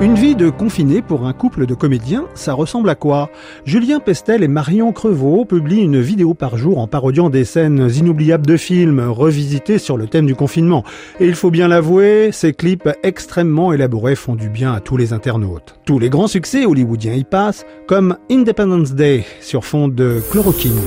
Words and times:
Une 0.00 0.14
vie 0.14 0.36
de 0.36 0.48
confiné 0.48 1.02
pour 1.02 1.26
un 1.26 1.32
couple 1.32 1.66
de 1.66 1.74
comédiens, 1.74 2.26
ça 2.34 2.54
ressemble 2.54 2.88
à 2.88 2.94
quoi? 2.94 3.30
Julien 3.64 3.98
Pestel 3.98 4.44
et 4.44 4.48
Marion 4.48 4.92
Crevaux 4.92 5.44
publient 5.44 5.82
une 5.82 6.00
vidéo 6.00 6.34
par 6.34 6.56
jour 6.56 6.78
en 6.78 6.86
parodiant 6.86 7.30
des 7.30 7.44
scènes 7.44 7.90
inoubliables 7.92 8.46
de 8.46 8.56
films 8.56 9.00
revisités 9.00 9.78
sur 9.78 9.96
le 9.96 10.06
thème 10.06 10.26
du 10.26 10.36
confinement. 10.36 10.84
Et 11.18 11.26
il 11.26 11.34
faut 11.34 11.50
bien 11.50 11.66
l'avouer, 11.66 12.30
ces 12.30 12.52
clips 12.52 12.88
extrêmement 13.02 13.72
élaborés 13.72 14.14
font 14.14 14.36
du 14.36 14.48
bien 14.48 14.72
à 14.72 14.78
tous 14.78 14.96
les 14.96 15.12
internautes. 15.12 15.74
Tous 15.84 15.98
les 15.98 16.10
grands 16.10 16.28
succès 16.28 16.64
hollywoodiens 16.64 17.14
y 17.14 17.24
passent, 17.24 17.66
comme 17.88 18.16
Independence 18.30 18.92
Day 18.94 19.24
sur 19.40 19.64
fond 19.64 19.88
de 19.88 20.22
chloroquine. 20.30 20.78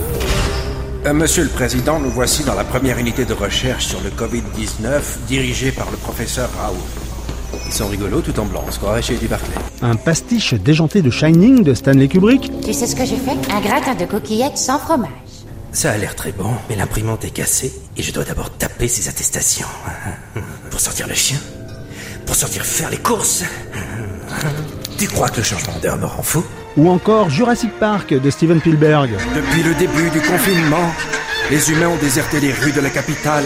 Euh, 1.06 1.12
monsieur 1.12 1.44
le 1.44 1.50
Président, 1.50 2.00
nous 2.00 2.12
voici 2.12 2.46
dans 2.46 2.56
la 2.56 2.64
première 2.64 2.98
unité 2.98 3.26
de 3.26 3.34
recherche 3.34 3.88
sur 3.88 4.00
le 4.04 4.10
Covid-19 4.10 5.26
dirigée 5.28 5.74
par 5.74 5.92
le 5.92 5.98
professeur 5.98 6.50
Raoult. 6.58 7.11
Ils 7.68 7.74
sont 7.74 7.88
rigolos 7.88 8.22
tout 8.22 8.40
en 8.40 8.46
blanc, 8.46 8.64
on 8.68 8.72
se 8.72 8.80
croirait 8.80 9.02
chez 9.02 9.14
Eddie 9.16 9.28
Barclay. 9.28 9.54
Un 9.82 9.96
pastiche 9.96 10.54
déjanté 10.54 11.02
de 11.02 11.10
Shining 11.10 11.64
de 11.64 11.74
Stanley 11.74 12.08
Kubrick. 12.08 12.52
Tu 12.62 12.74
sais 12.74 12.88
ce 12.88 12.96
que 12.96 13.06
j'ai 13.06 13.18
fait? 13.18 13.38
Un 13.52 13.62
gratin 13.62 13.96
de 13.96 14.06
coquillettes 14.06 14.58
sans 14.58 14.80
fromage. 14.80 15.10
Ça 15.72 15.92
a 15.92 15.98
l'air 15.98 16.16
très 16.16 16.32
bon, 16.34 16.52
mais 16.70 16.76
l'imprimante 16.76 17.24
est 17.24 17.30
cassée 17.30 17.74
et 17.96 18.04
je 18.04 18.12
dois 18.12 18.26
d'abord 18.26 18.50
taper 18.52 18.88
ces 18.88 19.08
attestations. 19.08 19.68
Pour 20.70 20.80
sortir 20.80 21.08
le 21.08 21.14
chien 21.14 21.38
Pour 22.26 22.36
sortir 22.36 22.66
faire 22.66 22.90
les 22.90 22.98
courses 22.98 23.44
Tu 24.98 25.08
crois 25.08 25.30
que 25.30 25.38
le 25.38 25.44
changement 25.44 25.74
d'heure 25.82 25.98
me 25.98 26.06
rend 26.06 26.24
fou? 26.24 26.44
Ou 26.78 26.90
encore 26.90 27.30
Jurassic 27.30 27.72
Park 27.80 28.14
de 28.14 28.30
Steven 28.30 28.60
Spielberg. 28.60 29.12
Depuis 29.36 29.64
le 29.64 29.74
début 29.76 30.10
du 30.10 30.22
confinement, 30.22 30.92
les 31.50 31.72
humains 31.72 31.90
ont 31.90 31.98
déserté 31.98 32.40
les 32.40 32.54
rues 32.54 32.72
de 32.72 32.80
la 32.82 32.90
capitale. 32.90 33.44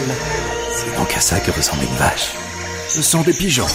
C'est 0.72 0.96
donc 0.96 1.12
à 1.16 1.20
ça 1.20 1.40
que 1.40 1.50
ressemble 1.50 1.82
une 1.82 1.96
vache. 1.96 2.32
Des 2.96 3.34
pigeons. 3.34 3.66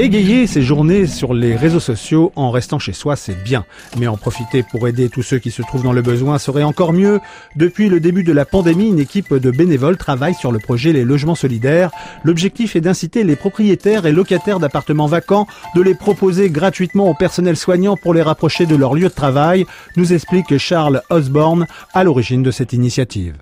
Égayer 0.00 0.48
ses 0.48 0.60
journées 0.60 1.06
sur 1.06 1.34
les 1.34 1.54
réseaux 1.54 1.78
sociaux 1.78 2.32
en 2.34 2.50
restant 2.50 2.80
chez 2.80 2.92
soi, 2.92 3.14
c'est 3.14 3.40
bien. 3.44 3.64
Mais 3.96 4.08
en 4.08 4.16
profiter 4.16 4.64
pour 4.64 4.88
aider 4.88 5.08
tous 5.08 5.22
ceux 5.22 5.38
qui 5.38 5.52
se 5.52 5.62
trouvent 5.62 5.84
dans 5.84 5.92
le 5.92 6.02
besoin 6.02 6.40
serait 6.40 6.64
encore 6.64 6.92
mieux. 6.92 7.20
Depuis 7.54 7.88
le 7.88 8.00
début 8.00 8.24
de 8.24 8.32
la 8.32 8.44
pandémie, 8.44 8.88
une 8.88 8.98
équipe 8.98 9.32
de 9.32 9.50
bénévoles 9.52 9.98
travaille 9.98 10.34
sur 10.34 10.50
le 10.50 10.58
projet 10.58 10.92
Les 10.92 11.04
Logements 11.04 11.36
Solidaires. 11.36 11.92
L'objectif 12.24 12.74
est 12.74 12.80
d'inciter 12.80 13.22
les 13.22 13.36
propriétaires 13.36 14.04
et 14.04 14.12
locataires 14.12 14.58
d'appartements 14.58 15.06
vacants 15.06 15.46
de 15.76 15.80
les 15.80 15.94
proposer 15.94 16.50
gratuitement 16.50 17.08
au 17.08 17.14
personnel 17.14 17.56
soignant 17.56 17.96
pour 17.96 18.14
les 18.14 18.22
rapprocher 18.22 18.66
de 18.66 18.74
leur 18.74 18.94
lieu 18.94 19.08
de 19.08 19.14
travail, 19.14 19.64
nous 19.96 20.12
explique 20.12 20.58
Charles 20.58 21.02
Osborne 21.08 21.68
à 21.94 22.02
l'origine 22.02 22.42
de 22.42 22.50
cette 22.50 22.72
initiative. 22.72 23.36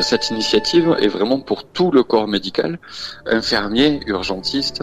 Cette 0.00 0.30
initiative 0.30 0.96
est 1.00 1.08
vraiment 1.08 1.40
pour 1.40 1.64
tout 1.64 1.90
le 1.90 2.02
corps 2.02 2.28
médical, 2.28 2.78
infirmiers, 3.26 4.00
urgentistes, 4.06 4.82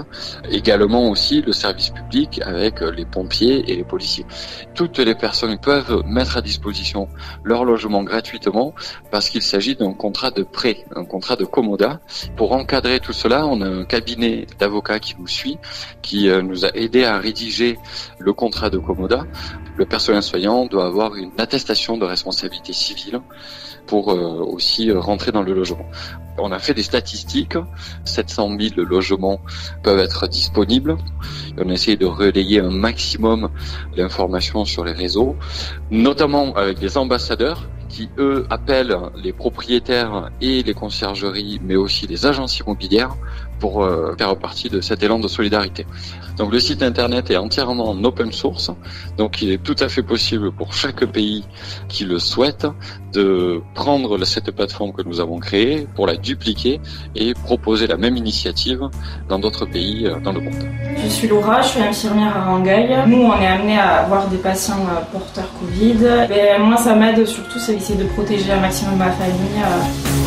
également 0.50 1.10
aussi 1.10 1.42
le 1.42 1.54
service 1.54 1.90
public 1.90 2.42
avec 2.46 2.82
les 2.82 3.06
pompiers 3.06 3.72
et 3.72 3.76
les 3.76 3.84
policiers. 3.84 4.26
Toutes 4.76 5.00
les 5.00 5.16
personnes 5.16 5.58
peuvent 5.58 6.04
mettre 6.06 6.38
à 6.38 6.42
disposition 6.42 7.08
leur 7.44 7.66
logement 7.66 8.04
gratuitement 8.04 8.74
parce 9.12 9.30
qu'il 9.30 9.42
s'agit 9.42 9.76
d'un 9.76 9.94
contrat 9.94 10.32
de 10.32 10.44
prêt, 10.44 10.86
un 10.96 11.06
contrat 11.06 11.36
de 11.36 11.46
commoda. 11.46 12.00
Pour 12.36 12.52
encadrer 12.52 13.00
tout 13.00 13.14
cela, 13.14 13.46
on 13.46 13.62
a 13.62 13.68
un 13.68 13.86
cabinet 13.86 14.48
d'avocats 14.60 15.00
qui 15.00 15.16
nous 15.20 15.28
suit, 15.28 15.58
qui 16.02 16.30
euh, 16.30 16.42
nous 16.42 16.66
a 16.66 16.70
aidé 16.76 17.04
à 17.04 17.18
rédiger 17.18 17.78
le 18.20 18.34
contrat 18.34 18.70
de 18.70 18.78
commoda. 18.78 19.26
Le 19.76 19.86
personnel 19.86 20.24
soignant 20.24 20.66
doit 20.66 20.86
avoir 20.86 21.16
une 21.16 21.32
attestation 21.38 21.98
de 21.98 22.06
responsabilité 22.06 22.74
civile 22.74 23.22
pour 23.86 24.12
euh, 24.12 24.44
aussi 24.44 24.92
rentrer 25.08 25.32
dans 25.32 25.42
le 25.42 25.54
logement. 25.54 25.90
On 26.38 26.52
a 26.52 26.60
fait 26.60 26.74
des 26.74 26.84
statistiques, 26.84 27.58
700 28.06 28.58
000 28.60 28.82
logements 28.86 29.40
peuvent 29.84 30.00
être 30.00 30.28
disponibles. 30.28 30.98
On 31.58 31.70
essaie 31.70 31.96
de 31.96 32.06
relayer 32.06 32.60
un 32.60 32.70
maximum 32.70 33.50
d'informations 33.96 34.66
sur 34.66 34.84
les 34.84 34.92
réseaux, 34.92 35.36
notamment 35.90 36.54
avec 36.56 36.80
des 36.80 36.98
ambassadeurs 36.98 37.68
qui, 37.90 38.10
eux, 38.18 38.46
appellent 38.50 38.98
les 39.16 39.34
propriétaires 39.34 40.30
et 40.42 40.62
les 40.62 40.74
conciergeries, 40.74 41.60
mais 41.64 41.76
aussi 41.76 42.06
les 42.06 42.26
agences 42.26 42.60
immobilières 42.60 43.16
pour 43.60 43.84
euh, 43.84 44.16
faire 44.18 44.36
partie 44.38 44.70
de 44.70 44.82
cet 44.82 45.04
élan 45.04 45.20
de 45.20 45.28
solidarité. 45.28 45.86
Donc 46.38 46.52
le 46.52 46.60
site 46.60 46.84
internet 46.84 47.32
est 47.32 47.38
entièrement 47.38 47.90
en 47.90 48.04
open 48.04 48.32
source, 48.32 48.72
donc 49.18 49.42
il 49.42 49.52
est 49.52 49.64
tout 49.64 49.76
à 49.80 49.90
fait 49.90 50.04
possible 50.04 50.52
pour 50.52 50.74
chaque 50.74 51.04
pays 51.06 51.44
qui 51.88 52.06
le 52.06 52.20
souhaite 52.20 52.68
de 53.14 53.62
prendre 53.74 54.24
cette 54.26 54.52
plateforme 54.52 54.94
que 54.94 55.02
nous 55.02 55.20
avons 55.20 55.40
créée 55.40 55.88
pour 55.96 56.06
la 56.06 56.16
dupliquer 56.16 56.80
et 57.16 57.34
proposer 57.34 57.88
la 57.88 57.98
même 57.98 58.18
initiative 58.18 58.82
dans 59.30 59.40
d'autres 59.40 59.66
pays 59.66 60.06
euh, 60.06 60.20
dans 60.20 60.34
le 60.34 60.42
monde. 60.42 60.54
Je 61.04 61.08
suis 61.08 61.28
Laura, 61.28 61.62
je 61.62 61.70
suis 61.70 61.82
infirmière 61.82 62.36
à 62.38 62.46
Rangueil. 62.46 62.96
Nous, 63.08 63.22
on 63.22 63.34
est 63.40 63.48
amené 63.48 63.78
à 63.80 64.04
avoir 64.04 64.28
des 64.28 64.38
patients 64.38 64.86
euh, 64.90 65.02
porteurs 65.12 65.50
Covid. 65.60 65.98
Moi, 66.60 66.78
ça 66.78 66.96
m'aide 66.96 67.26
surtout, 67.26 67.60
c'est 67.60 67.76
essayer 67.76 67.98
de 67.98 68.08
protéger 68.10 68.52
un 68.52 68.60
maximum 68.60 68.98
ma 68.98 69.12
famille. 69.12 70.27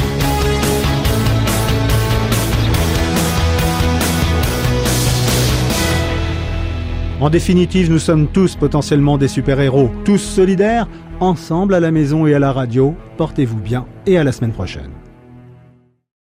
En 7.20 7.28
définitive, 7.28 7.90
nous 7.90 7.98
sommes 7.98 8.28
tous 8.28 8.56
potentiellement 8.56 9.18
des 9.18 9.28
super-héros, 9.28 9.90
tous 10.06 10.18
solidaires, 10.18 10.88
ensemble 11.20 11.74
à 11.74 11.80
la 11.80 11.90
maison 11.90 12.26
et 12.26 12.32
à 12.32 12.38
la 12.38 12.50
radio. 12.50 12.94
Portez-vous 13.18 13.58
bien 13.58 13.86
et 14.06 14.16
à 14.16 14.24
la 14.24 14.32
semaine 14.32 14.52
prochaine. 14.52 14.99